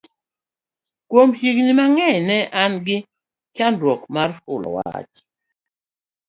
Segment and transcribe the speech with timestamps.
[1.09, 2.97] kuom higni mang'eny ne an gi
[3.55, 5.19] chandruok mar fulo weche